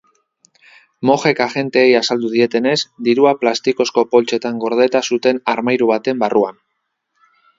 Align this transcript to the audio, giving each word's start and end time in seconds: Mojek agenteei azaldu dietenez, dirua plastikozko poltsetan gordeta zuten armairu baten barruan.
Mojek 1.09 1.41
agenteei 1.43 1.91
azaldu 1.99 2.31
dietenez, 2.35 2.79
dirua 3.09 3.33
plastikozko 3.43 4.05
poltsetan 4.15 4.57
gordeta 4.65 5.03
zuten 5.13 5.43
armairu 5.55 5.91
baten 5.95 6.25
barruan. 6.27 6.61